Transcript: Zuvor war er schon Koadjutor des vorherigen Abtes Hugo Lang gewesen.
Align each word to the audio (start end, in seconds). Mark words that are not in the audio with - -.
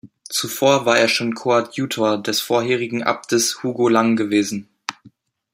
Zuvor 0.29 0.87
war 0.87 0.97
er 0.97 1.07
schon 1.07 1.35
Koadjutor 1.35 2.17
des 2.17 2.41
vorherigen 2.41 3.03
Abtes 3.03 3.61
Hugo 3.61 3.87
Lang 3.87 4.15
gewesen. 4.15 4.67